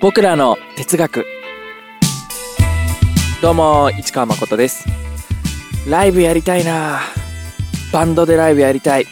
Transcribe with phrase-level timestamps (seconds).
[0.00, 1.26] 僕らの哲学。
[3.42, 4.86] どうも市川誠です。
[5.88, 7.00] ライブやりたいな。
[7.92, 9.06] バンドでライブやりたい。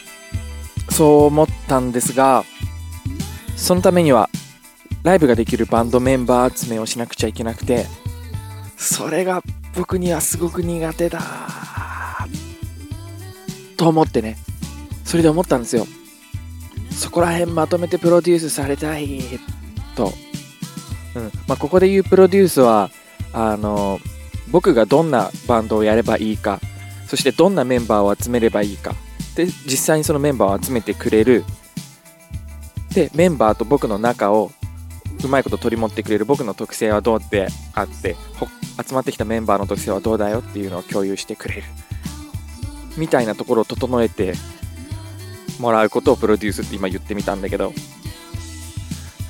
[0.89, 2.45] そう思ったんですが
[3.57, 4.29] そのためには
[5.03, 7.85] ライブができるバンドメンバー集めをしなくちゃいけなくて
[8.77, 9.43] それが
[9.75, 11.19] 僕にはすごく苦手だ。
[13.75, 14.37] と思ってね。
[15.03, 15.85] それで思ったんですよ。
[16.91, 19.21] そこら辺まとめてプロデュースされたい。
[19.95, 20.13] と、
[21.17, 21.31] うん。
[21.47, 22.89] まあ、ここで言うプロデュースは
[23.33, 23.99] あの
[24.51, 26.59] 僕がどんなバンドをやればいいか
[27.07, 28.95] そしてどんなメンバーを集めればいいか。
[29.35, 31.43] で実際にそのメンバーを集めてくれる。
[32.93, 34.51] でメンバーと僕の仲を
[35.23, 36.25] うまいこと取り持ってくれる。
[36.25, 38.15] 僕の特性はどうであって
[38.85, 41.63] 集まってきたメンバーの特性はどうだよっていうのを共有してくれる。
[42.97, 44.33] みたいなところを整えて
[45.59, 47.73] もらうことをプロデュースって今言ってみたんだけど。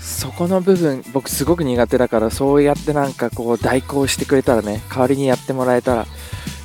[0.08, 6.08] そこの部分僕すごく苦手だからそうやってなんかこう代行してくれたらね代わりにやってもらえたら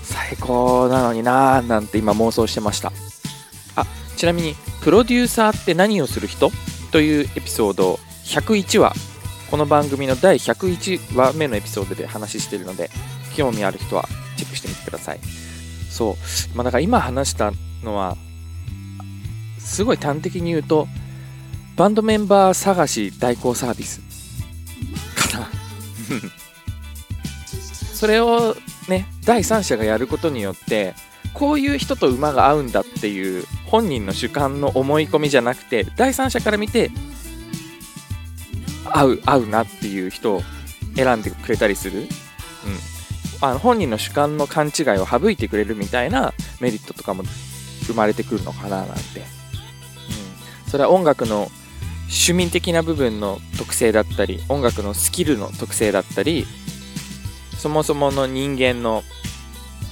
[0.05, 2.93] 最高なのになーなんて今妄想してました。
[3.75, 3.85] あ
[4.17, 6.51] ちなみにプロデューサーって何をする人？
[6.93, 7.99] というエピソード。
[8.25, 8.95] 101話。
[9.51, 12.91] この番組の第101話目のエピソードで話しているので
[13.35, 14.05] 興味ある人は
[14.39, 15.21] チェックしてみてください。
[15.91, 16.57] そう。
[16.57, 17.53] まあだから今話した
[17.83, 18.17] のは
[19.59, 20.87] すごい端的に言うと
[21.77, 24.01] バンドメンバー探し代行サービス。
[25.17, 25.49] かな。
[27.95, 28.57] それを
[28.89, 30.95] ね第三者がやることによって
[31.35, 36.91] こういう人と馬が合うんだっていう本人の主観の思い込みじゃなくて第三者から見て
[38.85, 40.43] 合う合うなっていう人を
[40.97, 42.09] 選んでくれたりする、うん、
[43.41, 47.23] あの本人の主観の勘違いを省いてくれるみたいなメリットとかも
[47.87, 49.23] 生まれてくるのかななんて、う
[50.67, 51.51] ん、それは音楽の
[52.13, 56.47] 趣味的な部分の特性だったり音楽のスキルの特性だったり
[57.59, 59.03] そもそもの人間の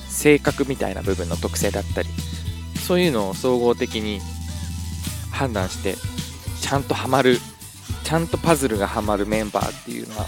[0.09, 2.09] 性格みたいな部分の特性だったり
[2.87, 4.21] そういうのを総合的に
[5.33, 5.95] 判断して
[6.61, 7.39] ちゃんとハマる
[8.05, 10.27] ちゃんとパズルがハマるメンバーっていうのは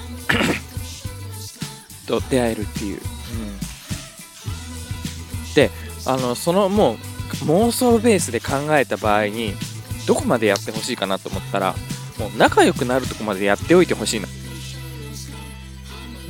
[2.08, 3.00] と出会えるっていう、う
[5.50, 5.70] ん、で
[6.06, 6.96] あのそのもう
[7.44, 9.54] 妄想ベースで考えた場合に
[10.06, 11.74] どこまでやってほしいかなと思ったら
[12.18, 14.28] もう仲良くなるとこまでやっておいてほしいな。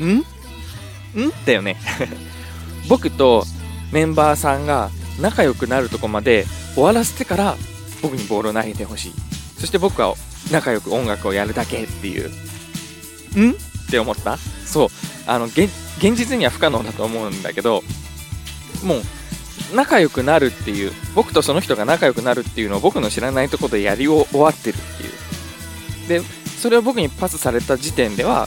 [0.04, 0.18] ん？
[0.18, 0.24] ん？
[1.46, 1.76] だよね
[2.88, 3.44] 僕と
[3.92, 4.90] メンバーさんが
[5.20, 7.56] 仲良くなるとこまで終わらせてから
[8.00, 9.12] 僕にボールを投げてほしい。
[9.60, 10.14] そして僕は
[10.50, 12.30] 仲良く音楽をやるだけっていう。
[13.38, 13.52] ん？
[13.52, 13.54] っ
[13.90, 14.38] て思った？
[14.66, 14.88] そう。
[15.26, 15.68] あの現、
[16.00, 17.84] 実には不可能だと思うんだけど、
[18.82, 19.02] もう
[19.74, 24.78] 仲良くなるっていう僕とその人が仲良くなるっていうのを僕の知らないところでやり終わってるっ
[26.06, 26.22] ていう。
[26.22, 26.28] で
[26.60, 28.46] それを僕にパスされた時点では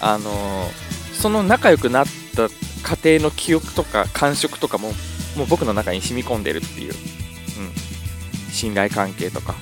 [0.00, 2.06] あのー、その仲良くなっ
[2.36, 2.48] た
[2.82, 4.88] 過程の記憶とか感触とかも
[5.36, 6.94] もう僕の中に染み込んでるっていう、うん、
[8.52, 9.54] 信頼関係とか。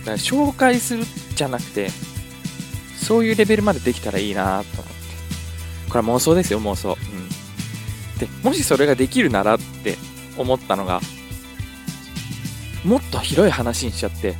[0.00, 1.04] だから紹介する
[1.34, 1.90] じゃなくて
[2.96, 4.98] そういうレベルまでできたらいいなと思って。
[5.88, 6.96] これは妄想ですよ妄想、うん、
[8.18, 9.96] でもしそれができるならって
[10.36, 11.00] 思ったのが
[12.84, 14.34] もっと広い話にしちゃって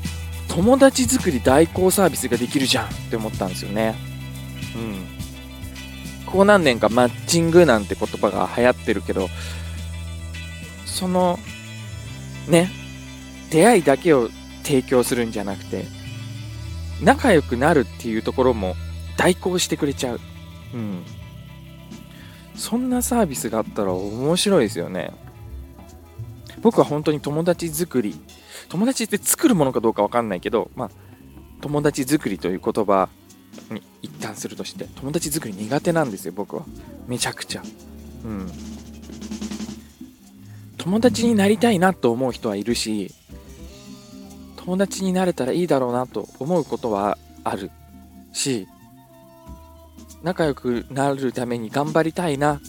[0.49, 3.95] 友達作り代行サービスができるじゃんって思ったんですよね。
[4.75, 5.07] うん。
[6.27, 9.29] ここ何年かマッチングなんて言葉が流行ってるけど
[10.85, 11.39] その
[12.49, 12.71] ね
[13.51, 14.29] 出会いだけを
[14.63, 15.87] 提供するんじゃなくて
[17.01, 18.75] 仲良くなるっていうところも
[19.17, 20.21] 代行してくれちゃう。
[20.75, 21.05] うん。
[22.59, 25.13] そんなサービスがあったら面白いですよね。
[26.61, 28.21] 僕は本当に友達作り
[28.69, 30.91] 友達って作るものかどうか分かんないけど、まあ、
[31.61, 33.09] 友達作りという言葉
[33.71, 36.65] に一旦するとして友達作り苦手なんですよ僕は。
[37.07, 37.63] めちゃくちゃ。
[38.25, 38.51] うん。
[40.77, 43.13] 友達になりたいなと思う人はいるし
[44.57, 47.71] 友達になれたらいいだろうなと思うことはある
[48.33, 48.69] し
[50.23, 52.61] 仲良くなるために頑張りたいな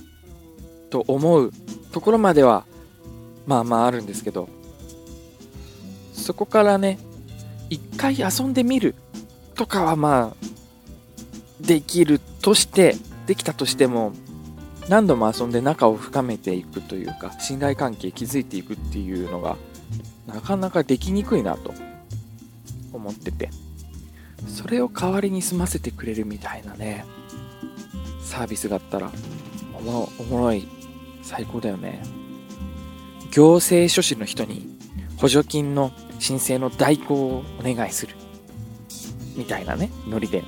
[0.89, 1.51] と思う
[1.91, 2.65] ところまでは
[3.47, 4.49] まあまああるんですけど
[6.13, 6.99] そこからね
[7.69, 8.95] 一回遊んでみる
[9.55, 14.13] とかはまあできるとしてできたとしても
[14.87, 19.57] 何度も遊んで仲を深めていくというか信頼関係築いていくっていうのが
[20.27, 21.73] なかなかできにくいなと
[22.93, 23.49] 思ってて。
[24.47, 27.05] それを代わりに済ませてくれるみたいなね
[28.21, 29.11] サービスがあったら
[29.73, 30.67] おもろおもろい
[31.21, 32.01] 最高だよね。
[33.31, 34.67] 行政書士の人に
[35.17, 38.15] 補助金の申請の代行をお願いする。
[39.35, 40.43] みたいなねノリで。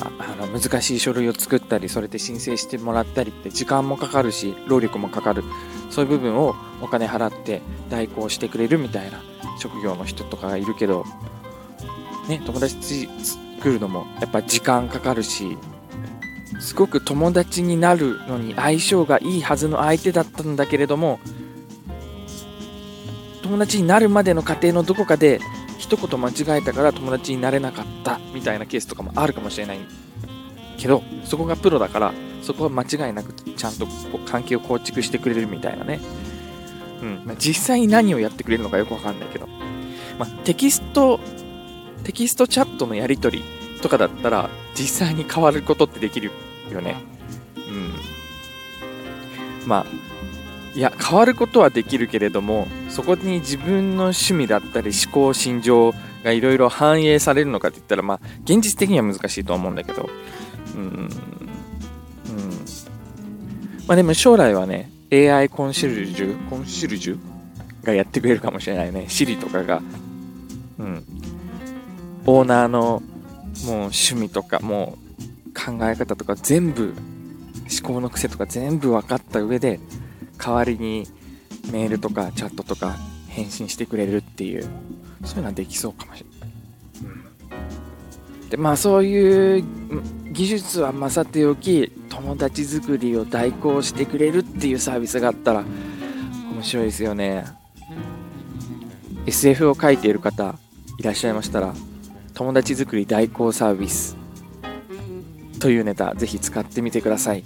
[0.00, 5.44] ああの難しい書類を作ったりそれで申請してもらったりって時間もかかるし労力もかかる。
[5.90, 9.22] そういう部分をお金払って代行してくれるみたいな
[9.60, 11.04] 職業の人とかがいるけど
[12.28, 15.56] ね友達作るのもやっぱ時間かかるし
[16.60, 21.20] すごく友達になるのに相性がいいはずの相手だったんだけれども
[23.42, 25.40] 友達になるまでの過程のどこかで
[25.78, 29.80] 一言間違えたから友達になれなかったみたいなケースとかもあるかもしれない
[30.78, 33.86] けどそこがプロだからそこは間違いなくちゃんと
[34.26, 36.00] 関係を構築してくれるみたいなね、
[37.02, 37.22] うん。
[37.24, 39.46] まあ、実際に何をやってくれるのかよくわかんないけど、
[40.18, 41.20] まあ、テキスト
[42.04, 43.44] テキストチャットのやり取り
[43.80, 46.30] とかだったら実際に変わることってできる
[46.70, 46.96] よね。
[47.68, 47.70] う
[49.64, 49.68] ん。
[49.68, 49.86] まあ
[50.74, 60.08] いや変わることはできるけれどもそこに自分の趣味だったり思考心情がいろいろ反映されるのかって言ったらまあ現実的には難しいと思うんだけど。
[60.74, 60.82] うん。
[60.82, 61.08] うん。
[63.86, 67.18] まあでも将来はね AI コンシェルジュコンシェルジュ
[67.84, 69.06] がやってくれるかもしれないね。
[69.08, 69.80] Siri とかが。
[70.78, 71.33] うん
[72.26, 74.96] オーナーのもう趣味とかも
[75.46, 76.94] う考え方とか全部
[77.82, 79.80] 思考の癖とか全部分かった上で
[80.38, 81.06] 代わりに
[81.70, 82.96] メールとかチャットとか
[83.28, 84.64] 返信してくれるっていう
[85.24, 86.50] そういうのはできそうかもしれない。
[88.42, 89.64] うん、でまあそういう
[90.32, 95.64] 技術は勝っておき友達作りを代行してくれるっていうサービスがあったら
[96.52, 97.44] 面白いですよね。
[99.26, 100.58] SF を書いている方
[100.98, 101.74] いらっしゃいましたら
[102.34, 104.16] 友達作り代行サービス
[105.60, 107.44] というネタぜひ使ってみてください。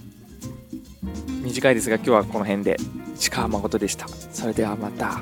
[1.42, 2.76] 短いですが今日はこの辺で。
[3.30, 4.06] 鹿誠でした。
[4.08, 5.20] それではまた。